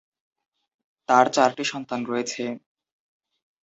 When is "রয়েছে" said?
2.05-2.43